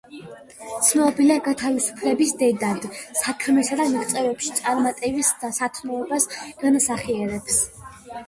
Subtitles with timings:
[0.85, 2.87] ცნობილია „გათავისუფლების დედად“;
[3.19, 6.27] საქმესა და მიღწევებში წარმატების სათნოებას
[6.65, 7.63] განასახიერებს.